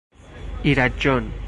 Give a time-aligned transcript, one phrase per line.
[0.63, 1.31] ایرج جان...